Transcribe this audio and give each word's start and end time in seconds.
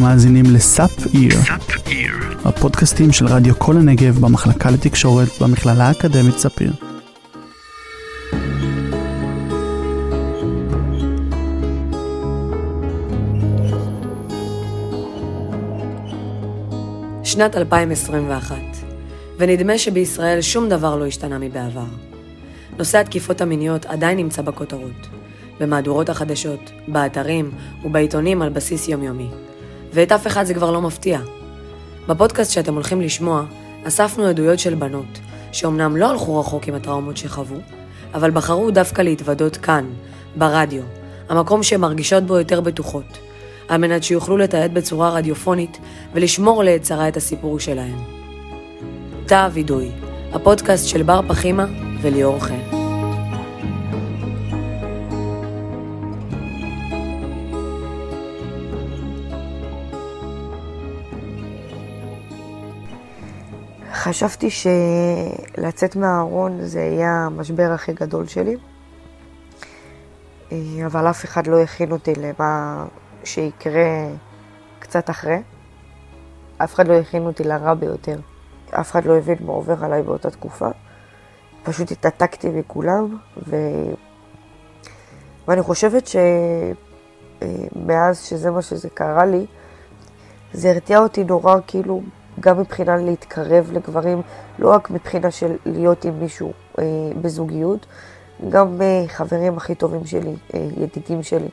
אתם 0.00 0.08
מאזינים 0.08 0.44
לסאפ 0.54 1.14
איר, 1.14 1.38
הפודקאסטים 2.44 3.12
של 3.12 3.26
רדיו 3.26 3.58
כל 3.58 3.76
הנגב 3.76 4.18
במחלקה 4.18 4.70
לתקשורת 4.70 5.28
במכללה 5.40 5.84
האקדמית 5.84 6.38
ספיר. 6.38 6.72
שנת 17.24 17.56
2021, 17.56 18.56
ונדמה 19.38 19.78
שבישראל 19.78 20.40
שום 20.40 20.68
דבר 20.68 20.96
לא 20.96 21.06
השתנה 21.06 21.38
מבעבר. 21.38 21.86
נושא 22.78 22.98
התקיפות 22.98 23.40
המיניות 23.40 23.86
עדיין 23.86 24.18
נמצא 24.18 24.42
בכותרות, 24.42 25.08
במהדורות 25.60 26.08
החדשות, 26.08 26.70
באתרים 26.88 27.50
ובעיתונים 27.84 28.42
על 28.42 28.48
בסיס 28.48 28.88
יומיומי. 28.88 29.49
ואת 29.92 30.12
אף 30.12 30.26
אחד 30.26 30.44
זה 30.44 30.54
כבר 30.54 30.70
לא 30.70 30.80
מפתיע. 30.80 31.20
בפודקאסט 32.08 32.52
שאתם 32.52 32.74
הולכים 32.74 33.00
לשמוע, 33.00 33.42
אספנו 33.84 34.26
עדויות 34.26 34.58
של 34.58 34.74
בנות, 34.74 35.18
שאומנם 35.52 35.96
לא 35.96 36.10
הלכו 36.10 36.40
רחוק 36.40 36.68
עם 36.68 36.74
הטראומות 36.74 37.16
שחוו, 37.16 37.56
אבל 38.14 38.30
בחרו 38.30 38.70
דווקא 38.70 39.02
להתוודות 39.02 39.56
כאן, 39.56 39.84
ברדיו, 40.36 40.82
המקום 41.28 41.62
שהן 41.62 41.80
מרגישות 41.80 42.24
בו 42.24 42.38
יותר 42.38 42.60
בטוחות, 42.60 43.18
על 43.68 43.80
מנת 43.80 44.04
שיוכלו 44.04 44.36
לתעד 44.36 44.74
בצורה 44.74 45.10
רדיופונית 45.10 45.78
ולשמור 46.14 46.62
ליצרה 46.62 47.08
את 47.08 47.16
הסיפור 47.16 47.60
שלהם. 47.60 47.98
תא 49.26 49.44
הווידוי, 49.44 49.90
הפודקאסט 50.32 50.88
של 50.88 51.02
בר 51.02 51.20
פחימה 51.28 51.66
וליאור 52.02 52.38
חן. 52.38 52.79
חשבתי 64.02 64.48
שלצאת 64.50 65.96
מהארון 65.96 66.58
זה 66.60 66.80
יהיה 66.80 67.26
המשבר 67.26 67.72
הכי 67.72 67.92
גדול 67.92 68.26
שלי, 68.26 68.56
אבל 70.86 71.10
אף 71.10 71.24
אחד 71.24 71.46
לא 71.46 71.60
הכין 71.60 71.92
אותי 71.92 72.12
למה 72.14 72.84
שיקרה 73.24 74.08
קצת 74.78 75.10
אחרי. 75.10 75.42
אף 76.58 76.74
אחד 76.74 76.88
לא 76.88 76.94
הכין 76.94 77.26
אותי 77.26 77.44
לרע 77.44 77.74
ביותר. 77.74 78.18
אף 78.70 78.90
אחד 78.90 79.04
לא 79.04 79.16
הבין 79.18 79.38
מה 79.40 79.52
עובר 79.52 79.84
עליי 79.84 80.02
באותה 80.02 80.30
תקופה. 80.30 80.68
פשוט 81.62 81.90
התעתקתי 81.90 82.48
מכולם, 82.48 83.18
ו... 83.46 83.56
ואני 85.48 85.62
חושבת 85.62 86.10
שמאז 87.36 88.20
שזה 88.20 88.50
מה 88.50 88.62
שזה 88.62 88.88
קרה 88.88 89.26
לי, 89.26 89.46
זה 90.52 90.70
הרתיע 90.70 90.98
אותי 90.98 91.24
נורא, 91.24 91.56
כאילו, 91.66 92.02
גם 92.40 92.60
מבחינה 92.60 92.96
להתקרב 92.96 93.70
לגברים, 93.72 94.22
לא 94.58 94.70
רק 94.70 94.90
מבחינה 94.90 95.30
של 95.30 95.56
להיות 95.66 96.04
עם 96.04 96.20
מישהו 96.20 96.52
אה, 96.78 96.84
בזוגיות, 97.22 97.86
גם 98.48 98.82
אה, 98.82 99.04
חברים 99.08 99.56
הכי 99.56 99.74
טובים 99.74 100.06
שלי, 100.06 100.34
אה, 100.54 100.68
ידידים 100.76 101.22
שלי. 101.22 101.48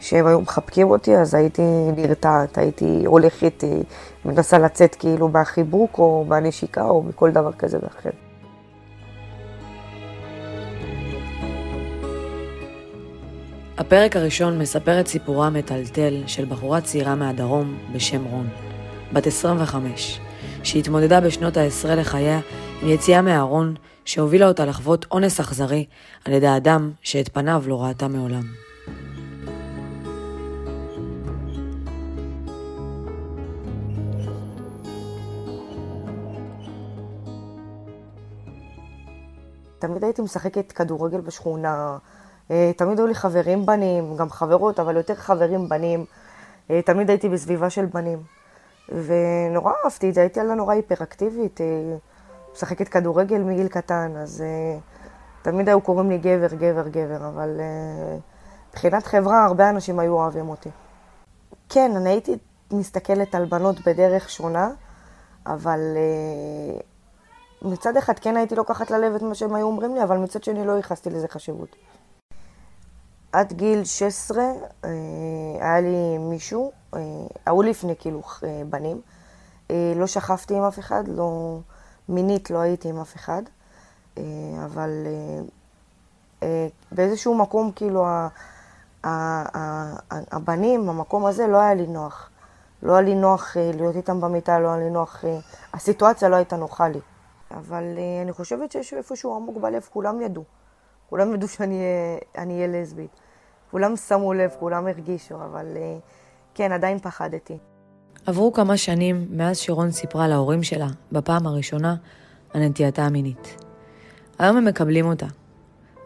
שהם 0.00 0.26
היו 0.26 0.40
מחבקים 0.40 0.90
אותי, 0.90 1.16
אז 1.16 1.34
הייתי 1.34 1.62
נרתעת, 1.96 2.58
הייתי 2.58 3.02
הולכת, 3.06 3.64
אה, 3.64 3.80
מנסה 4.24 4.58
לצאת 4.58 4.94
כאילו 4.94 5.28
מהחיבוק 5.28 5.98
או 5.98 6.24
מהנשיקה 6.28 6.84
או 6.84 7.02
מכל 7.02 7.30
דבר 7.30 7.52
כזה 7.52 7.78
ואחר. 7.82 8.10
הפרק 13.78 14.16
הראשון 14.16 14.58
מספר 14.58 15.00
את 15.00 15.08
סיפורה 15.08 15.46
המטלטל 15.46 16.22
של 16.26 16.44
בחורה 16.44 16.80
צעירה 16.80 17.14
מהדרום 17.14 17.78
בשם 17.92 18.24
רון. 18.24 18.69
בת 19.12 19.26
25, 19.26 20.20
שהתמודדה 20.62 21.20
בשנות 21.20 21.56
העשרה 21.56 21.94
לחייה 21.94 22.40
עם 22.82 22.88
יציאה 22.88 23.22
מהארון 23.22 23.74
שהובילה 24.04 24.48
אותה 24.48 24.64
לחוות 24.64 25.06
אונס 25.10 25.40
אכזרי 25.40 25.86
על 26.24 26.32
ידי 26.32 26.56
אדם 26.56 26.90
שאת 27.02 27.28
פניו 27.28 27.62
לא 27.66 27.82
ראתה 27.82 28.08
מעולם. 28.08 28.42
תמיד 39.78 40.04
הייתי 40.04 40.22
משחקת 40.22 40.72
כדורגל 40.72 41.20
בשכונה, 41.20 41.98
אה, 42.50 42.70
תמיד 42.76 42.98
היו 42.98 43.06
לי 43.06 43.14
חברים 43.14 43.66
בנים, 43.66 44.16
גם 44.16 44.30
חברות, 44.30 44.80
אבל 44.80 44.96
יותר 44.96 45.14
חברים 45.14 45.68
בנים. 45.68 46.04
אה, 46.70 46.82
תמיד 46.82 47.10
הייתי 47.10 47.28
בסביבה 47.28 47.70
של 47.70 47.86
בנים. 47.86 48.39
ונורא 48.90 49.72
אהבתי 49.84 50.08
את 50.08 50.14
זה, 50.14 50.20
הייתי 50.20 50.40
ילדה 50.40 50.54
נורא 50.54 50.74
היפראקטיבית, 50.74 51.60
אה, 51.60 51.66
משחקת 52.52 52.88
כדורגל 52.88 53.38
מגיל 53.38 53.68
קטן, 53.68 54.12
אז 54.16 54.44
uh, 54.44 55.44
תמיד 55.44 55.68
היו 55.68 55.80
קוראים 55.80 56.10
לי 56.10 56.18
גבר, 56.18 56.54
גבר, 56.54 56.88
גבר, 56.88 57.28
אבל 57.28 57.60
uh, 57.60 58.20
מבחינת 58.70 59.06
חברה 59.06 59.44
הרבה 59.44 59.70
אנשים 59.70 59.98
היו 59.98 60.12
אוהבים 60.12 60.48
אותי. 60.48 60.68
כן, 61.68 61.92
אני 61.96 62.10
הייתי 62.10 62.36
מסתכלת 62.72 63.34
על 63.34 63.44
בנות 63.44 63.86
בדרך 63.86 64.30
שונה, 64.30 64.70
אבל 65.46 65.80
מצד 67.62 67.96
אחד 67.96 68.18
כן 68.18 68.36
הייתי 68.36 68.54
לוקחת 68.54 68.90
ללב 68.90 69.14
את 69.14 69.22
מה 69.22 69.34
שהם 69.34 69.54
היו 69.54 69.66
אומרים 69.66 69.94
לי, 69.94 70.02
אבל 70.02 70.16
מצד 70.16 70.44
שני 70.44 70.66
לא 70.66 70.72
ייחסתי 70.72 71.10
לזה 71.10 71.28
חשיבות. 71.28 71.76
עד 73.32 73.52
גיל 73.52 73.84
16 73.84 74.42
אה, 74.84 74.90
היה 75.60 75.80
לי 75.80 76.18
מישהו, 76.18 76.72
אה, 76.94 77.00
היו 77.46 77.62
לפני 77.62 77.94
כאילו 77.98 78.22
אה, 78.44 78.62
בנים, 78.70 79.00
לא 79.96 80.06
שכבתי 80.06 80.54
עם 80.54 80.62
אף 80.62 80.78
אחד, 80.78 81.08
לא, 81.08 81.58
מינית 82.08 82.50
לא 82.50 82.58
הייתי 82.58 82.88
עם 82.88 83.00
אף 83.00 83.16
אחד, 83.16 83.42
אבל 84.64 84.90
באיזשהו 86.92 87.34
מקום 87.34 87.72
כאילו 87.76 88.06
הבנים, 90.10 90.88
המקום 90.88 91.26
הזה 91.26 91.46
לא 91.46 91.60
היה 91.60 91.74
לי 91.74 91.86
נוח. 91.86 92.30
לא 92.82 92.92
היה 92.92 93.00
לי 93.02 93.14
נוח 93.14 93.56
להיות 93.56 93.96
איתם 93.96 94.20
במיטה, 94.20 94.58
לא 94.58 94.68
היה 94.68 94.78
לי 94.78 94.90
נוח, 94.90 95.24
הסיטואציה 95.74 96.28
לא 96.28 96.36
הייתה 96.36 96.56
נוחה 96.56 96.88
לי. 96.88 97.00
אבל 97.50 97.84
אני 98.22 98.32
חושבת 98.32 98.72
שיש 98.72 98.94
איפשהו 98.94 99.36
עמוק 99.36 99.56
בלב, 99.56 99.88
כולם 99.92 100.20
ידעו. 100.20 100.44
כולם 101.10 101.34
ידעו 101.34 101.48
שאני 101.48 101.82
אהיה 102.36 102.66
לסבית. 102.66 103.10
כולם 103.70 103.96
שמו 103.96 104.32
לב, 104.32 104.50
כולם 104.60 104.86
הרגישו, 104.86 105.34
אבל 105.34 105.66
אה, 105.76 105.98
כן, 106.60 106.72
עדיין 106.72 106.98
פחדתי. 106.98 107.58
עברו 108.26 108.52
כמה 108.52 108.76
שנים 108.76 109.26
מאז 109.30 109.58
שרון 109.58 109.90
סיפרה 109.90 110.28
להורים 110.28 110.62
שלה, 110.62 110.86
בפעם 111.12 111.46
הראשונה, 111.46 111.96
על 112.54 112.62
נטייתה 112.62 113.02
המינית. 113.02 113.64
היום 114.38 114.56
הם 114.56 114.64
מקבלים 114.64 115.06
אותה, 115.06 115.26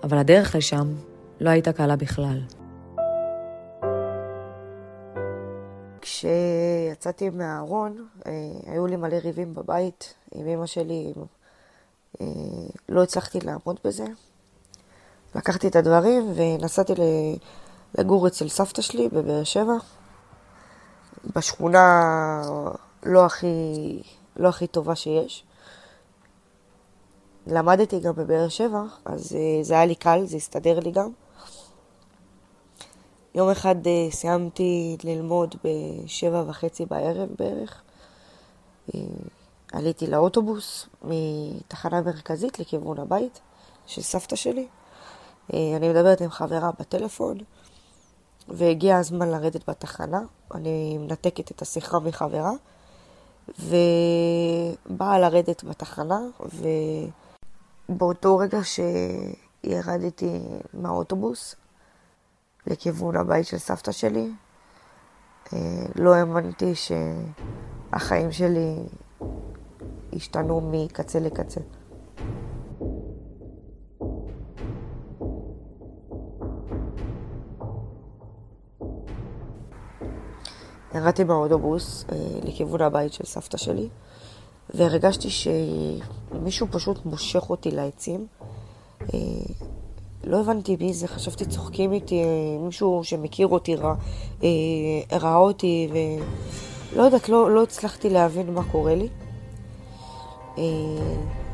אבל 0.03 0.19
הדרך 0.19 0.54
לשם 0.54 0.94
לא 1.41 1.50
הייתה 1.50 1.72
קלה 1.72 1.97
בכלל. 1.97 2.41
כשיצאתי 6.00 7.31
מהארון, 7.31 8.06
אה, 8.26 8.32
היו 8.66 8.86
לי 8.86 8.97
מלא 8.97 9.16
ריבים 9.16 9.54
בבית 9.54 10.15
עם 10.34 10.47
אמא 10.47 10.66
שלי, 10.66 11.12
אה, 12.21 12.26
לא 12.88 13.03
הצלחתי 13.03 13.38
לעמוד 13.41 13.81
בזה. 13.84 14.06
לקחתי 15.34 15.69
את 15.69 15.76
הדברים 15.76 16.32
ונסעתי 16.34 16.92
לגור 17.98 18.26
אצל 18.26 18.48
סבתא 18.48 18.82
שלי 18.82 19.09
בבאר 19.09 19.44
שבע, 19.44 19.75
בשכונה 21.37 22.43
לא 23.03 23.27
הכי, 23.27 24.03
לא 24.37 24.49
הכי 24.49 24.67
טובה 24.67 24.95
שיש. 24.95 25.45
למדתי 27.47 28.01
גם 28.01 28.12
בבאר 28.17 28.49
שבע, 28.49 28.83
אז 29.05 29.37
אה, 29.37 29.63
זה 29.63 29.75
היה 29.75 29.87
לי 29.87 29.95
קל, 29.95 30.23
זה 30.25 30.37
הסתדר 30.37 30.81
לי 30.81 30.91
גם. 30.91 31.11
יום 33.34 33.51
אחד 33.51 33.87
אה, 33.87 34.09
סיימתי 34.10 34.97
ללמוד 35.04 35.54
בשבע 35.65 36.45
וחצי 36.47 36.87
בערב 36.87 37.28
בערך. 37.39 37.83
אה, 38.95 39.01
עליתי 39.72 40.07
לאוטובוס 40.07 40.89
מתחנה 41.03 42.01
מרכזית 42.01 42.59
לכיוון 42.59 42.98
הבית 42.98 43.41
של 43.87 44.03
סבתא 44.03 44.37
שלי. 44.37 44.66
אני 45.53 45.89
מדברת 45.89 46.21
עם 46.21 46.31
חברה 46.31 46.71
בטלפון, 46.81 47.39
והגיע 48.49 48.97
הזמן 48.97 49.29
לרדת 49.29 49.69
בתחנה. 49.69 50.21
אני 50.55 50.99
מנתקת 50.99 51.51
את 51.51 51.63
השיחה 51.63 51.99
מחברה, 51.99 52.53
ובאה 53.59 55.19
לרדת 55.19 55.65
בתחנה, 55.65 56.21
ובאותו 57.89 58.37
רגע 58.37 58.59
שירדתי 58.65 60.41
מהאוטובוס 60.75 61.57
לכיוון 62.67 63.17
הבית 63.17 63.47
של 63.47 63.59
סבתא 63.59 63.93
שלי, 63.93 64.31
אה, 65.53 65.59
לא 65.95 66.15
האמנתי 66.15 66.73
שהחיים 66.75 68.33
שלי 68.33 68.77
השתנו 70.13 70.71
מקצה 70.73 71.21
לקצה. 71.21 71.61
ירדתי 80.95 81.25
מהאוטובוס 81.25 82.05
אה, 82.13 82.17
לכיוון 82.45 82.81
הבית 82.81 83.13
של 83.13 83.25
סבתא 83.25 83.57
שלי, 83.57 83.89
והרגשתי 84.75 85.29
שמישהו 85.31 86.67
פשוט 86.71 87.07
מושך 87.07 87.51
אותי 87.51 87.71
לעצים. 87.71 88.27
אה, 89.03 89.19
לא 90.25 90.41
הבנתי 90.41 90.77
מי 90.81 90.95
זה, 90.95 91.09
חשבתי 91.09 91.45
צוחקים 91.45 91.93
איתי, 91.93 92.23
אה, 92.23 92.59
מישהו 92.61 93.01
שמכיר 93.05 93.47
אותי 93.47 93.77
ראה, 93.77 93.95
ראה 95.13 95.37
אותי, 95.37 95.89
ולא 96.93 97.03
יודעת, 97.03 97.29
לא, 97.29 97.51
לא 97.51 97.63
הצלחתי 97.63 98.11
להבין 98.11 98.55
מה 98.55 98.63
קורה 98.73 98.95
לי. 98.95 99.09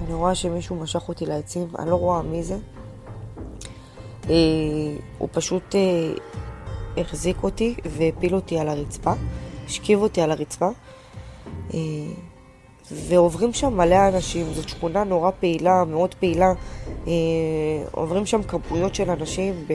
אני 0.05 0.15
רואה 0.15 0.35
שמישהו 0.35 0.77
משך 0.77 1.09
אותי 1.09 1.27
לעצים, 1.27 1.69
אני 1.79 1.91
לא 1.91 1.97
רואה 1.97 2.23
מי 2.23 2.43
זה. 2.43 2.59
הוא 5.19 5.29
פשוט 5.33 5.75
החזיק 6.97 7.43
אותי 7.43 7.75
והפיל 7.87 8.35
אותי 8.35 8.59
על 8.59 8.69
הרצפה, 8.69 9.13
השכיב 9.67 10.03
אותי 10.03 10.21
על 10.21 10.31
הרצפה, 10.31 10.69
אה, 11.75 11.79
ועוברים 12.93 13.53
שם 13.53 13.77
מלא 13.77 14.09
אנשים, 14.09 14.47
זאת 14.55 14.69
שכונה 14.69 15.05
נורא 15.05 15.31
פעילה, 15.41 15.85
מאוד 15.85 16.15
פעילה, 16.15 16.53
אה, 17.07 17.13
עוברים 17.91 18.27
שם 18.27 18.43
כמויות 18.43 18.95
של 18.95 19.11
אנשים, 19.11 19.55
ב... 19.69 19.73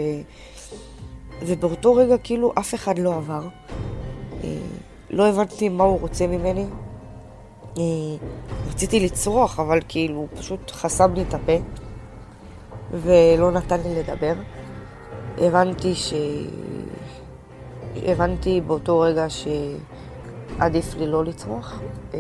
ובאותו 1.42 1.94
רגע 1.94 2.18
כאילו 2.18 2.54
אף 2.60 2.74
אחד 2.74 3.00
לא 3.00 3.16
עבר. 3.16 3.48
אה, 4.44 4.50
לא 5.10 5.28
הבנתי 5.28 5.70
מה 5.70 5.84
הוא 5.84 6.00
רוצה 6.00 6.28
ממני. 6.28 6.66
רציתי 8.70 9.00
לצרוח, 9.00 9.60
אבל 9.60 9.80
כאילו 9.88 10.16
הוא 10.16 10.28
פשוט 10.36 10.72
חסם 10.72 11.14
לי 11.14 11.22
את 11.22 11.34
הפה 11.34 11.58
ולא 12.92 13.52
נתן 13.52 13.80
לי 13.80 13.96
לדבר. 13.96 14.34
הבנתי 15.38 15.96
ש... 15.96 16.14
הבנתי 18.03 18.62
באותו 18.62 19.00
רגע 19.00 19.25
שעדיף 19.30 20.95
לי 20.95 21.07
לא 21.07 21.25
לצרוח, 21.25 21.80
אה, 22.13 22.19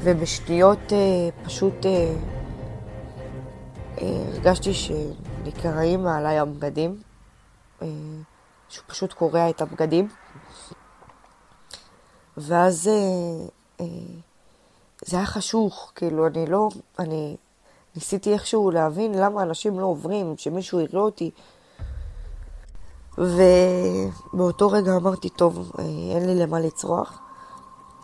ובשניות 0.00 0.92
אה, 0.92 1.28
פשוט 1.44 1.86
אה, 1.86 2.14
הרגשתי 4.00 4.74
שנקרעים 4.74 6.02
מעליי 6.02 6.38
הבגדים, 6.38 7.02
שהוא 8.68 8.84
פשוט 8.86 9.12
קורע 9.12 9.50
את 9.50 9.60
הבגדים, 9.60 10.08
ואז 12.36 12.90
זה 15.04 15.16
היה 15.16 15.26
חשוך, 15.26 15.92
כאילו, 15.94 16.26
אני 16.26 16.46
לא, 16.46 16.68
אני 16.98 17.36
ניסיתי 17.94 18.32
איכשהו 18.32 18.70
להבין 18.70 19.14
למה 19.14 19.42
אנשים 19.42 19.80
לא 19.80 19.86
עוברים, 19.86 20.34
שמישהו 20.36 20.80
יראה 20.80 21.00
אותי. 21.00 21.30
ובאותו 23.18 24.68
רגע 24.68 24.96
אמרתי, 24.96 25.28
טוב, 25.28 25.72
אה, 25.78 25.84
אין 25.84 26.26
לי 26.26 26.34
למה 26.34 26.60
לצרוח. 26.60 27.18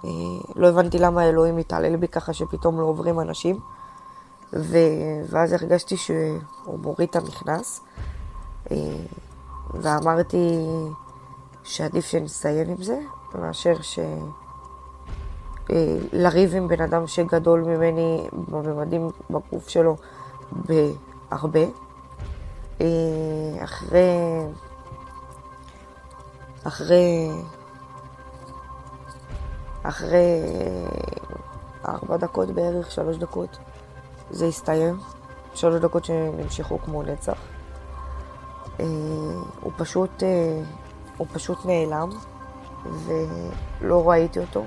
אה, 0.04 0.10
לא 0.56 0.68
הבנתי 0.68 0.98
למה 0.98 1.28
אלוהים 1.28 1.56
מתעלל 1.56 1.96
בי 1.96 2.08
ככה 2.08 2.32
שפתאום 2.32 2.80
לא 2.80 2.86
עוברים 2.86 3.20
אנשים. 3.20 3.58
ו... 4.52 4.76
ואז 5.30 5.52
הרגשתי 5.52 5.96
שהוא 5.96 6.78
מוריד 6.82 7.08
את 7.08 7.16
המכנס, 7.16 7.80
אה, 8.70 8.76
ואמרתי 9.74 10.58
שעדיף 11.64 12.06
שנסיים 12.06 12.68
עם 12.68 12.82
זה, 12.82 13.00
מאשר 13.34 13.74
ש... 13.82 13.98
לריב 16.12 16.54
עם 16.54 16.68
בן 16.68 16.80
אדם 16.80 17.06
שגדול 17.06 17.60
ממני 17.60 18.28
בממדים 18.48 19.10
בגוף 19.30 19.68
שלו 19.68 19.96
בהרבה. 20.52 21.60
אחרי 23.64 24.18
אחרי... 26.68 27.30
אחרי 29.82 30.42
ארבע 31.88 32.16
דקות 32.16 32.50
בערך, 32.50 32.90
שלוש 32.90 33.16
דקות, 33.16 33.58
זה 34.30 34.46
הסתיים. 34.46 34.98
שלוש 35.54 35.80
דקות 35.80 36.04
שנמשכו 36.04 36.78
כמו 36.78 37.02
נצח. 37.02 37.38
אה, 38.80 38.86
הוא 39.60 39.72
פשוט, 39.76 40.22
אה, 40.22 40.62
הוא 41.16 41.26
פשוט 41.32 41.58
נעלם, 41.64 42.08
ולא 42.84 44.10
ראיתי 44.10 44.38
אותו. 44.38 44.64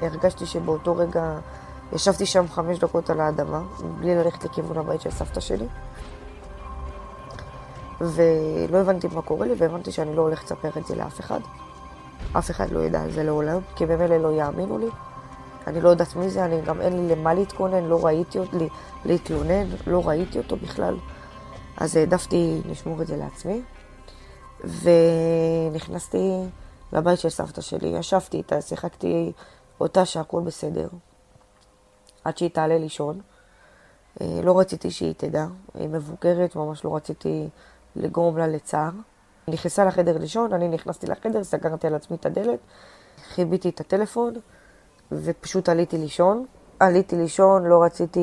הרגשתי 0.00 0.46
שבאותו 0.46 0.96
רגע 0.96 1.38
ישבתי 1.92 2.26
שם 2.26 2.48
חמש 2.48 2.78
דקות 2.78 3.10
על 3.10 3.20
האדמה, 3.20 3.62
בלי 3.98 4.14
ללכת 4.14 4.44
לכיוון 4.44 4.78
הבית 4.78 5.00
של 5.00 5.10
סבתא 5.10 5.40
שלי. 5.40 5.66
ולא 8.00 8.78
הבנתי 8.78 9.06
מה 9.12 9.22
קורה 9.22 9.46
לי, 9.46 9.54
והבנתי 9.58 9.92
שאני 9.92 10.16
לא 10.16 10.22
הולך 10.22 10.44
לספר 10.44 10.70
את 10.78 10.86
זה 10.86 10.96
לאף 10.96 11.20
אחד. 11.20 11.40
אף 12.38 12.50
אחד 12.50 12.70
לא 12.70 12.80
ידע 12.80 13.02
על 13.02 13.10
זה 13.10 13.22
לעולם, 13.22 13.60
כי 13.76 13.86
במילא 13.86 14.16
לא 14.16 14.32
יאמינו 14.32 14.78
לי. 14.78 14.88
אני 15.66 15.80
לא 15.80 15.88
יודעת 15.88 16.16
מי 16.16 16.30
זה, 16.30 16.44
אני 16.44 16.62
גם 16.62 16.80
אין 16.80 16.92
לי 16.92 17.16
למה 17.16 17.34
להתכונן, 17.34 17.84
לא 17.84 18.04
ראיתי 18.04 18.38
אותו, 18.38 18.56
להתלונן, 19.04 19.66
לא 19.86 20.08
ראיתי 20.08 20.38
אותו 20.38 20.56
בכלל. 20.56 20.96
אז 21.76 21.96
העדפתי 21.96 22.60
לשמור 22.66 23.02
את 23.02 23.06
זה 23.06 23.16
לעצמי. 23.16 23.62
ונכנסתי 24.64 26.40
לבית 26.92 27.18
של 27.18 27.28
סבתא 27.28 27.60
שלי, 27.60 27.88
ישבתי 27.88 28.36
איתה, 28.36 28.60
שיחקתי 28.60 29.32
אותה 29.80 30.04
שהכל 30.04 30.40
בסדר. 30.40 30.88
עד 32.24 32.38
שהיא 32.38 32.50
תעלה 32.50 32.78
לישון. 32.78 33.20
אה, 34.20 34.40
לא 34.42 34.58
רציתי 34.58 34.90
שהיא 34.90 35.14
תדע, 35.16 35.46
היא 35.74 35.88
מבוגרת, 35.88 36.56
ממש 36.56 36.84
לא 36.84 36.96
רציתי 36.96 37.48
לגרום 37.96 38.38
לה 38.38 38.46
לצער. 38.46 38.90
היא 39.46 39.54
נכנסה 39.54 39.84
לחדר 39.84 40.18
לישון, 40.18 40.52
אני 40.52 40.68
נכנסתי 40.68 41.06
לחדר, 41.06 41.44
סגרתי 41.44 41.86
על 41.86 41.94
עצמי 41.94 42.16
את 42.16 42.26
הדלת, 42.26 42.58
חיביתי 43.34 43.68
את 43.68 43.80
הטלפון 43.80 44.34
ופשוט 45.12 45.68
עליתי 45.68 45.98
לישון. 45.98 46.46
עליתי 46.80 47.16
לישון, 47.16 47.64
לא 47.64 47.82
רציתי 47.82 48.20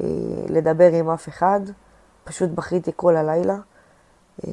אה, 0.00 0.06
לדבר 0.48 0.92
עם 0.92 1.10
אף 1.10 1.28
אחד, 1.28 1.60
פשוט 2.24 2.50
בכיתי 2.50 2.90
כל 2.96 3.16
הלילה, 3.16 3.56
אה, 4.46 4.52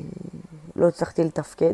לא 0.75 0.87
הצלחתי 0.87 1.23
לתפקד. 1.23 1.73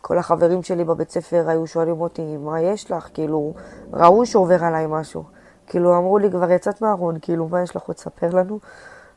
כל 0.00 0.18
החברים 0.18 0.62
שלי 0.62 0.84
בבית 0.84 1.10
ספר 1.10 1.48
היו 1.48 1.66
שואלים 1.66 2.00
אותי, 2.00 2.36
מה 2.36 2.60
יש 2.60 2.90
לך? 2.90 3.08
כאילו, 3.14 3.54
ראו 3.92 4.26
שעובר 4.26 4.64
עליי 4.64 4.86
משהו. 4.88 5.24
כאילו, 5.66 5.96
אמרו 5.96 6.18
לי, 6.18 6.30
כבר 6.30 6.50
יצאת 6.50 6.82
מהארון, 6.82 7.18
כאילו, 7.22 7.48
מה 7.48 7.62
יש 7.62 7.76
לך 7.76 7.82
עוד 7.82 7.96
לספר 7.96 8.30
לנו? 8.30 8.58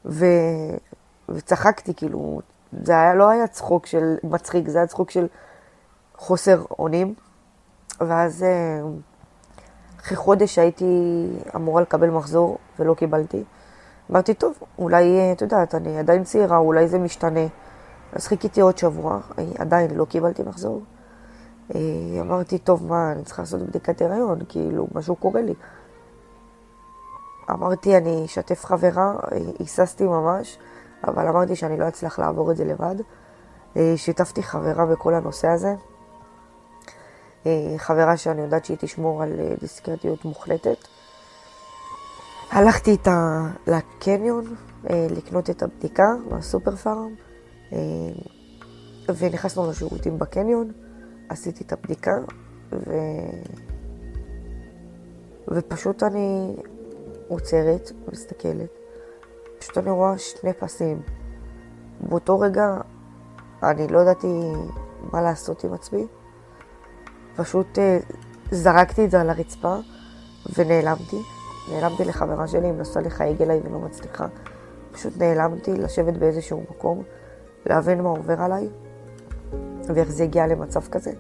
ו... 0.06 0.26
וצחקתי, 1.30 1.94
כאילו, 1.94 2.42
זה 2.84 2.92
היה, 2.92 3.14
לא 3.14 3.30
היה 3.30 3.48
צחוק 3.48 3.86
של 3.86 4.16
מצחיק, 4.24 4.70
זה 4.70 4.78
היה 4.78 4.88
צחוק 4.88 5.12
של 5.12 5.28
חוסר 6.18 6.64
אונים. 6.80 7.14
ואז 8.02 8.44
אה, 8.44 8.82
אחרי 10.00 10.18
חודש 10.18 10.60
הייתי 10.60 10.86
אמורה 11.56 11.82
לקבל 11.82 12.10
מחזור 12.10 12.58
ולא 12.80 12.94
קיבלתי. 12.94 13.44
אמרתי, 14.12 14.34
טוב, 14.34 14.58
אולי, 14.78 15.20
אה, 15.20 15.32
את 15.32 15.42
יודעת, 15.42 15.76
אני 15.76 16.00
עדיין 16.00 16.24
צעירה, 16.24 16.58
אולי 16.58 16.88
זה 16.88 17.00
משתנה. 17.00 17.48
אז 18.14 18.28
חיכיתי 18.28 18.62
עוד 18.62 18.78
שבוע, 18.78 19.20
אה, 19.40 19.44
עדיין 19.60 19.96
לא 19.96 20.06
קיבלתי 20.06 20.44
מחזור. 20.44 20.82
אמרתי, 22.22 22.58
טוב, 22.58 22.88
מה, 22.88 23.12
אני 23.12 23.24
צריכה 23.24 23.42
לעשות 23.42 23.62
בדיקת 23.62 24.02
הריון, 24.02 24.40
כאילו, 24.50 24.88
משהו 24.96 25.16
קורה 25.16 25.42
לי. 25.42 25.54
אמרתי, 27.50 27.98
אני 27.98 28.26
אשתף 28.26 28.66
חברה, 28.66 29.16
היססתי 29.60 30.04
ממש. 30.04 30.58
אבל 31.08 31.28
אמרתי 31.28 31.56
שאני 31.56 31.78
לא 31.78 31.88
אצליח 31.88 32.20
לעבור 32.20 32.52
את 32.52 32.58
זה 32.58 32.66
לבד. 32.66 32.96
אה, 33.78 33.94
שיתפתי 33.96 34.44
חברה 34.44 34.86
בכל 34.86 35.14
הנושא 35.14 35.48
הזה. 35.48 35.74
אה, 37.46 37.74
חברה 37.78 38.18
שאני 38.18 38.42
יודעת 38.42 38.66
שהיא 38.66 38.78
תשמור 38.80 39.24
על 39.24 39.40
אה, 39.40 39.54
דיסקרטיות 39.60 40.26
מוחלטת. 40.26 40.78
הלכתי 42.52 42.92
איתה 42.92 43.42
לקניון 43.68 44.56
לקנות 44.90 45.50
את 45.50 45.64
הבדיקה 45.64 46.04
מהסופר 46.30 46.76
פארם, 46.76 47.16
ונכנסנו 49.18 49.70
לשירותים 49.70 50.20
בקניון, 50.20 50.72
עשיתי 51.30 51.64
את 51.64 51.74
הבדיקה, 51.74 52.12
ו... 52.72 52.94
ופשוט 55.48 56.04
אני 56.04 56.56
עוצרת, 57.28 57.92
מסתכלת, 58.12 58.83
פשוט 59.64 59.78
אני 59.78 59.90
רואה 59.92 60.18
שני 60.18 60.54
פסים. 60.54 61.02
באותו 62.00 62.40
רגע 62.40 62.78
אני 63.64 63.88
לא 63.88 64.00
ידעתי 64.00 64.28
מה 65.12 65.22
לעשות 65.22 65.64
עם 65.64 65.74
עצמי. 65.74 66.08
פשוט 67.36 67.80
אה, 67.80 68.00
זרקתי 68.52 69.06
את 69.06 69.12
זה 69.12 69.22
על 69.22 69.30
הרצפה 69.30 69.76
ונעלמתי. 70.56 71.22
נעלמתי 71.72 72.06
לחברה 72.06 72.48
שלי, 72.48 72.66
היא 72.66 72.74
מנסה 72.74 73.02
לחייג 73.02 73.42
אליי 73.42 73.62
ולא 73.64 73.80
מצליחה. 73.80 74.28
פשוט 74.92 75.18
נעלמתי 75.18 75.74
לשבת 75.74 76.14
באיזשהו 76.14 76.64
מקום, 76.72 77.04
להבין 77.66 78.02
מה 78.02 78.10
עובר 78.10 78.42
עליי, 78.42 78.70
ואיך 79.84 80.10
זה 80.10 80.24
הגיע 80.24 80.48
למצב 80.48 80.88
כזה. 80.92 81.12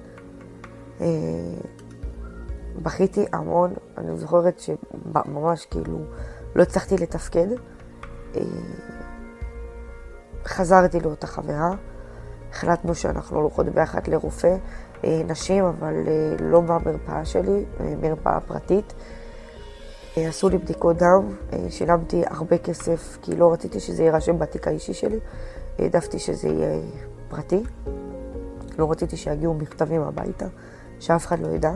אה, 1.01 1.07
בכיתי 2.81 3.25
המון, 3.33 3.73
אני 3.97 4.17
זוכרת 4.17 4.59
שממש 4.59 5.65
כאילו 5.65 5.97
לא 6.55 6.61
הצלחתי 6.63 6.95
לתפקד. 6.95 7.47
אה, 8.35 8.41
חזרתי 10.45 10.99
לאותה 10.99 11.27
חברה, 11.27 11.69
החלטנו 12.51 12.95
שאנחנו 12.95 13.37
הולכות 13.39 13.65
ביחד 13.65 14.07
לרופא, 14.07 14.55
נשים, 15.03 15.65
אבל 15.65 15.93
לא 16.39 16.61
במרפאה 16.61 17.25
שלי, 17.25 17.65
מרפאה 18.01 18.39
פרטית. 18.39 18.93
עשו 20.15 20.49
לי 20.49 20.57
בדיקות 20.57 20.97
דם, 20.97 21.35
שילמתי 21.69 22.23
הרבה 22.27 22.57
כסף 22.57 23.17
כי 23.21 23.35
לא 23.35 23.53
רציתי 23.53 23.79
שזה 23.79 24.03
יירשם 24.03 24.39
בתיק 24.39 24.67
האישי 24.67 24.93
שלי, 24.93 25.19
העדפתי 25.79 26.19
שזה 26.19 26.47
יהיה 26.47 26.79
פרטי. 27.29 27.63
לא 28.77 28.91
רציתי 28.91 29.17
שיגיעו 29.17 29.53
מכתבים 29.53 30.01
הביתה, 30.01 30.45
שאף 30.99 31.25
אחד 31.25 31.39
לא 31.39 31.47
ידע. 31.47 31.71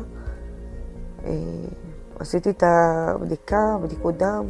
עשיתי 2.19 2.49
את 2.49 2.63
הבדיקה, 2.63 3.77
בדיקות 3.83 4.17
דם, 4.17 4.45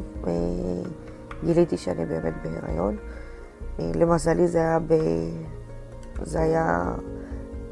גיליתי 1.44 1.77
שאני 1.77 2.06
באמת 2.06 2.34
בהיריון. 2.44 2.98
למזלי 3.79 4.48
זה 4.48 4.58
היה 4.58 4.79
ב... 4.79 4.94
זה 6.22 6.39
היה... 6.39 6.91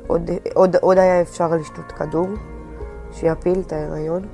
עוד, 0.07 0.29
עוד, 0.53 0.75
עוד 0.75 0.97
היה 0.97 1.21
אפשר 1.21 1.55
לשתות 1.55 1.91
כדור 1.91 2.27
שיפיל 3.11 3.59
את 3.59 3.73
ההיריון. 3.73 4.27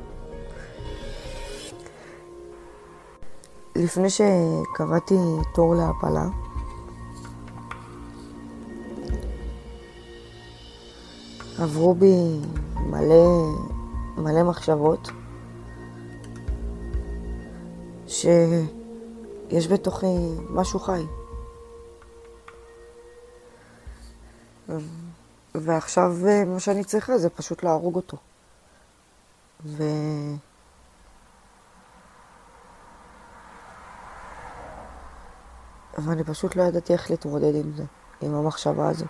לפני 3.75 4.09
שקבעתי 4.09 5.15
תור 5.53 5.75
להפלה, 5.75 6.25
עברו 11.59 11.95
בי 11.95 12.39
מלא, 12.75 13.47
מלא 14.17 14.43
מחשבות 14.43 15.11
שיש 19.51 19.67
בתוכי 19.67 20.05
משהו 20.49 20.79
חי. 20.79 21.01
ועכשיו 25.55 26.15
מה 26.47 26.59
שאני 26.59 26.83
צריכה 26.83 27.17
זה 27.17 27.29
פשוט 27.29 27.63
להרוג 27.63 27.95
אותו. 27.95 28.17
ו... 29.65 29.83
ואני 35.97 36.23
פשוט 36.23 36.55
לא 36.55 36.63
ידעתי 36.63 36.93
איך 36.93 37.11
להתמודד 37.11 37.55
עם 37.55 37.71
זה, 37.75 37.83
עם 38.21 38.33
המחשבה 38.35 38.89
הזו. 38.89 39.05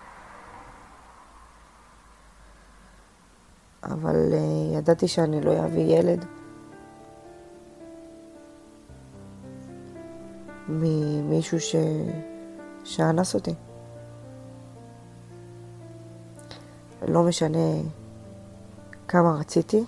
אבל 3.82 4.32
uh, 4.32 4.78
ידעתי 4.78 5.08
שאני 5.08 5.40
לא 5.40 5.64
אביא 5.64 5.98
ילד 5.98 6.24
ממישהו 10.80 11.60
ש... 11.60 11.76
שאנס 12.84 13.34
אותי. 13.34 13.54
לא 17.08 17.22
משנה 17.22 17.58
כמה 19.08 19.36
רציתי. 19.40 19.84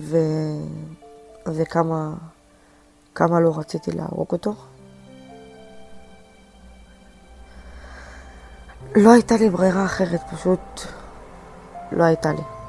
ו... 0.00 0.16
וכמה 1.46 2.14
כמה 3.14 3.40
לא 3.40 3.58
רציתי 3.58 3.92
להרוג 3.92 4.28
אותו. 4.32 4.54
לא 8.96 9.12
הייתה 9.12 9.36
לי 9.36 9.50
ברירה 9.50 9.84
אחרת, 9.84 10.20
פשוט 10.32 10.60
לא 11.92 12.04
הייתה 12.04 12.32
לי. 12.32 12.61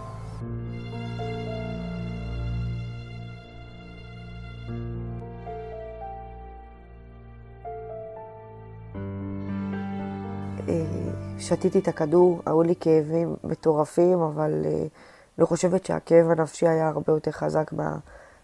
שתיתי 11.43 11.79
את 11.79 11.87
הכדור, 11.87 12.41
היו 12.45 12.63
לי 12.63 12.75
כאבים 12.79 13.35
מטורפים, 13.43 14.21
אבל 14.21 14.63
uh, 14.63 14.89
אני 15.37 15.45
חושבת 15.45 15.85
שהכאב 15.85 16.29
הנפשי 16.29 16.67
היה 16.67 16.87
הרבה 16.87 17.13
יותר 17.13 17.31
חזק 17.31 17.73
מה, 17.73 17.97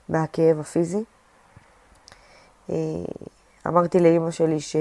מהכאב 0.09 0.59
הפיזי. 0.59 1.03
Uh, 2.67 2.71
אמרתי 3.67 3.99
לאימא 3.99 4.31
שלי 4.31 4.59
ש, 4.59 4.75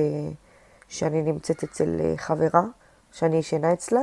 שאני 0.88 1.22
נמצאת 1.22 1.64
אצל 1.64 1.96
uh, 1.98 2.20
חברה, 2.20 2.62
שאני 3.12 3.36
ישנה 3.36 3.72
אצלה, 3.72 4.00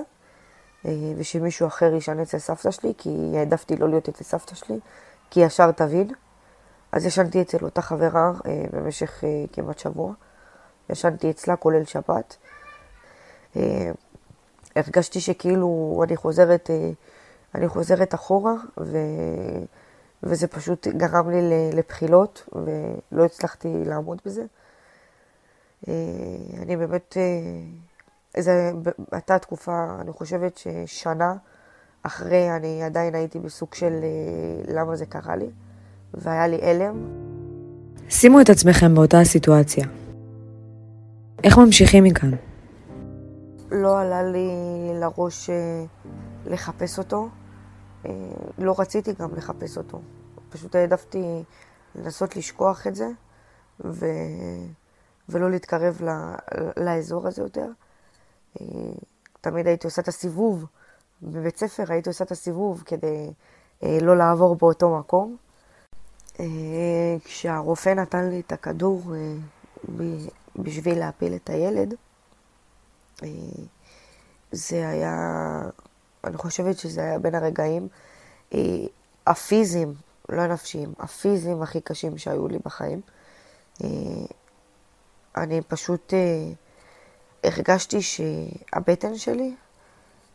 ושמישהו 1.17 1.67
אחר 1.67 1.93
ישן 1.93 2.19
אצל 2.19 2.39
סבתא 2.39 2.71
שלי, 2.71 2.93
כי 2.97 3.33
העדפתי 3.37 3.75
לא 3.75 3.89
להיות 3.89 4.09
אצל 4.09 4.23
סבתא 4.23 4.55
שלי, 4.55 4.79
כי 5.29 5.39
ישר 5.39 5.71
תבין. 5.71 6.07
אז 6.91 7.05
ישנתי 7.05 7.41
אצל 7.41 7.57
אותה 7.65 7.81
חברה 7.81 8.31
במשך 8.71 9.23
כמעט 9.53 9.79
שבוע. 9.79 10.13
ישנתי 10.89 11.29
אצלה, 11.29 11.55
כולל 11.55 11.85
שבת. 11.85 12.37
הרגשתי 14.75 15.21
שכאילו 15.21 16.01
אני 16.07 16.15
חוזרת, 16.15 16.69
אה, 16.69 16.89
אני 17.55 17.67
חוזרת 17.67 18.13
אחורה, 18.13 18.53
ו... 18.79 18.97
וזה 20.23 20.47
פשוט 20.47 20.87
גרם 20.87 21.29
לי 21.29 21.71
לבחילות, 21.73 22.49
ולא 22.53 23.25
הצלחתי 23.25 23.67
לעמוד 23.85 24.21
בזה. 24.25 24.43
אה, 25.87 25.93
אני 26.61 26.77
באמת, 26.77 27.17
אה, 27.17 28.41
זו 28.41 28.51
הייתה 29.11 29.39
תקופה, 29.39 29.87
אני 30.01 30.11
חושבת 30.11 30.57
ששנה 30.57 31.33
אחרי 32.03 32.55
אני 32.55 32.83
עדיין 32.83 33.15
הייתי 33.15 33.39
בסוג 33.39 33.73
של 33.73 33.93
למה 34.67 34.95
זה 34.95 35.05
קרה 35.05 35.35
לי, 35.35 35.49
והיה 36.13 36.47
לי 36.47 36.59
הלם. 36.61 37.07
שימו 38.09 38.41
את 38.41 38.49
עצמכם 38.49 38.95
באותה 38.95 39.19
הסיטואציה. 39.19 39.85
איך 41.43 41.57
ממשיכים 41.57 42.03
מכאן? 42.03 42.31
לא 43.75 43.99
עלה 43.99 44.23
לי 44.23 44.49
לראש 44.93 45.49
אה, 45.49 45.85
לחפש 46.45 46.99
אותו. 46.99 47.29
אה, 48.05 48.11
לא 48.57 48.75
רציתי 48.77 49.13
גם 49.13 49.35
לחפש 49.35 49.77
אותו. 49.77 50.01
פשוט 50.49 50.75
העדפתי 50.75 51.43
לנסות 51.95 52.35
לשכוח 52.35 52.87
את 52.87 52.95
זה, 52.95 53.07
ו... 53.85 54.05
ולא 55.29 55.51
להתקרב 55.51 56.01
ל... 56.01 56.09
לאזור 56.77 57.27
הזה 57.27 57.41
יותר. 57.41 57.67
אה, 58.61 58.65
תמיד 59.41 59.67
הייתי 59.67 59.87
עושה 59.87 60.01
את 60.01 60.07
הסיבוב. 60.07 60.65
בבית 61.21 61.57
ספר 61.57 61.83
הייתי 61.89 62.09
עושה 62.09 62.23
את 62.23 62.31
הסיבוב 62.31 62.83
כדי 62.85 63.31
לא 63.83 64.17
לעבור 64.17 64.55
באותו 64.55 64.97
מקום. 64.99 65.37
כשהרופא 67.23 67.89
נתן 67.89 68.29
לי 68.29 68.39
את 68.39 68.51
הכדור 68.51 69.01
בשביל 70.55 70.99
להפיל 70.99 71.35
את 71.35 71.49
הילד, 71.49 71.93
זה 74.51 74.89
היה, 74.89 75.61
אני 76.23 76.37
חושבת 76.37 76.77
שזה 76.77 77.01
היה 77.01 77.19
בין 77.19 77.35
הרגעים 77.35 77.87
אה, 78.53 78.59
הפיזיים, 79.27 79.93
לא 80.29 80.41
הנפשיים, 80.41 80.93
הפיזיים 80.99 81.61
הכי 81.61 81.81
קשים 81.81 82.17
שהיו 82.17 82.47
לי 82.47 82.57
בחיים. 82.65 83.01
אה, 83.83 83.89
אני 85.37 85.61
פשוט 85.61 86.13
הרגשתי 87.43 88.01
שהבטן 88.01 89.15
שלי, 89.15 89.55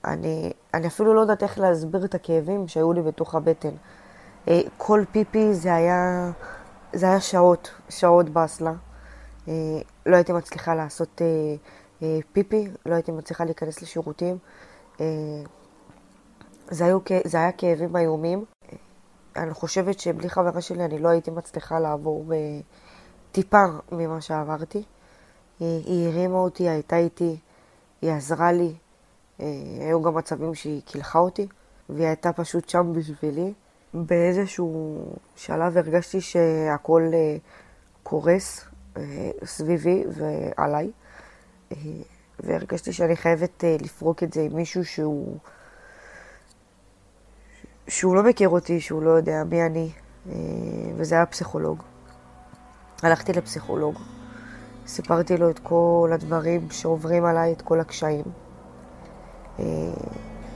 אני, 0.04 0.52
אני 0.75 0.87
אפילו 0.87 1.14
לא 1.14 1.20
יודעת 1.20 1.42
איך 1.42 1.58
להסביר 1.58 2.04
את 2.04 2.14
הכאבים 2.14 2.68
שהיו 2.68 2.92
לי 2.92 3.02
בתוך 3.02 3.34
הבטן. 3.34 3.75
כל 4.76 5.04
פיפי 5.12 5.54
זה 5.54 5.75
היה, 5.75 6.30
זה 6.92 7.06
היה 7.06 7.20
שעות, 7.20 7.70
שעות 7.88 8.28
באסלה. 8.28 8.72
לא 10.06 10.16
הייתי 10.16 10.32
מצליחה 10.32 10.75
לעשות 10.75 11.22
אה, 11.22 11.26
פיפי, 12.33 12.69
לא 12.87 12.95
הייתי 12.95 13.12
מצליחה 13.12 13.45
להיכנס 13.45 13.83
לשירותים. 13.83 14.38
אה, 15.00 15.07
זה, 16.71 16.85
היו, 16.85 16.99
זה 17.25 17.38
היה 17.38 17.52
כאבים 17.52 17.97
איומים. 17.97 18.45
אני 19.37 19.54
חושבת 19.54 20.00
שבלי 20.00 20.30
חברה 20.30 20.61
שלי 20.61 20.85
אני 20.85 20.99
לא 20.99 21.09
הייתי 21.09 21.30
מצליחה 21.30 21.78
לעבור 21.80 22.33
טיפה 23.33 23.64
ממה 23.92 24.21
שעברתי. 24.21 24.83
היא, 25.61 25.85
היא 25.87 26.09
הרימה 26.09 26.38
אותי, 26.38 26.69
הייתה 26.69 26.97
איתי, 26.97 27.37
היא 28.02 28.12
עזרה 28.12 28.52
לי. 28.52 28.75
אה, 29.40 29.47
היו 29.80 30.02
גם 30.02 30.14
מצבים 30.14 30.54
שהיא 30.54 30.83
קילחה 30.83 31.19
אותי, 31.19 31.47
והיא 31.88 32.07
הייתה 32.07 32.33
פשוט 32.33 32.69
שם 32.69 32.92
בשבילי. 32.92 33.52
באיזשהו 33.95 34.99
שלב 35.37 35.76
הרגשתי 35.76 36.21
שהכל 36.21 37.02
קורס 38.02 38.64
סביבי 39.45 40.04
ועליי. 40.09 40.90
והרגשתי 42.40 42.92
שאני 42.92 43.16
חייבת 43.16 43.64
אה, 43.64 43.76
לפרוק 43.80 44.22
את 44.22 44.32
זה 44.32 44.40
עם 44.40 44.56
מישהו 44.56 44.84
שהוא... 44.84 45.36
שהוא 47.88 48.14
לא 48.14 48.22
מכיר 48.22 48.48
אותי, 48.48 48.80
שהוא 48.80 49.02
לא 49.02 49.10
יודע 49.10 49.44
מי 49.44 49.66
אני, 49.66 49.90
אה, 50.28 50.34
וזה 50.96 51.14
היה 51.14 51.26
פסיכולוג. 51.26 51.82
הלכתי 53.02 53.32
לפסיכולוג, 53.32 53.98
סיפרתי 54.86 55.36
לו 55.36 55.50
את 55.50 55.58
כל 55.58 56.10
הדברים 56.14 56.70
שעוברים 56.70 57.24
עליי, 57.24 57.52
את 57.52 57.62
כל 57.62 57.80
הקשיים. 57.80 58.24
אה, 59.58 59.64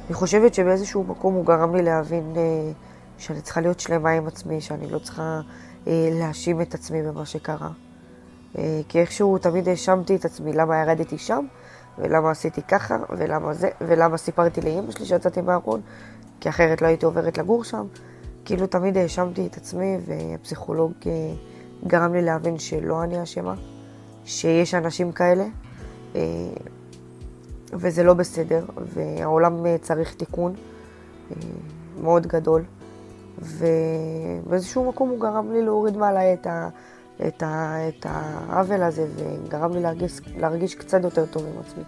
אני 0.07 0.15
חושבת 0.15 0.55
שבאיזשהו 0.55 1.05
מקום 1.05 1.35
הוא 1.35 1.47
גרם 1.47 1.75
לי 1.75 1.83
להבין 1.83 2.33
שאני 3.19 3.41
צריכה 3.41 3.61
להיות 3.61 3.81
שלמה 3.81 4.11
עם 4.11 4.27
עצמי, 4.27 4.61
שאני 4.61 4.91
לא 4.91 4.99
צריכה 4.99 5.41
להאשים 5.87 6.61
את 6.61 6.75
עצמי 6.75 7.03
במה 7.03 7.27
שקרה. 7.27 7.71
אה, 8.59 8.81
כי 8.89 9.01
איכשהו 9.01 9.39
תמיד 9.39 9.69
האשמתי 9.69 10.17
את 10.17 10.25
עצמי 10.25 10.53
למה 10.53 10.77
ירדתי 10.77 11.19
שם, 11.19 11.47
ולמה 11.99 12.31
עשיתי 12.31 12.63
ככה, 12.63 12.97
ולמה 13.11 13.55
זה, 13.55 13.69
ולמה 13.81 14.17
סיפרתי 14.17 14.61
לאימא 14.61 14.91
שלי 14.91 15.05
שיצאתי 15.05 15.41
מהארון, 15.41 15.81
כי 16.41 16.49
אחרת 16.49 16.83
לא 16.83 16.87
הייתי 16.87 17.07
עוברת 17.07 17.39
לגור 17.39 17.65
שם. 17.65 17.87
כאילו 18.45 18.67
תמיד 18.67 18.97
האשמתי 18.97 19.47
את 19.47 19.57
עצמי, 19.57 19.97
והפסיכולוג 20.07 20.93
אה, 21.07 21.13
גרם 21.87 22.15
לי 22.15 22.23
להבין 22.23 22.59
שלא 22.59 23.03
אני 23.03 23.23
אשמה, 23.23 23.55
שיש 24.25 24.75
אנשים 24.75 25.13
כאלה, 25.13 25.45
אה, 26.17 26.21
וזה 27.73 28.03
לא 28.03 28.15
בסדר, 28.15 28.65
והעולם 28.77 29.79
צריך 29.83 30.15
תיקון 30.15 30.55
מאוד 32.01 32.27
גדול. 32.27 32.63
ובאיזשהו 33.39 34.89
מקום 34.89 35.09
הוא 35.09 35.21
גרם 35.21 35.53
לי 35.53 35.63
להוריד 35.63 35.97
מעליי 35.97 36.35
את, 36.35 36.47
ה, 36.47 36.69
את, 37.29 37.43
ה, 37.43 37.77
את 37.89 38.07
העוול 38.09 38.83
הזה, 38.83 39.07
וגרם 39.17 39.73
לי 39.73 39.81
להרגיש, 39.81 40.21
להרגיש 40.37 40.75
קצת 40.75 41.05
יותר 41.05 41.27
טוב 41.27 41.47
עם 41.47 41.61
עצמי. 41.61 41.85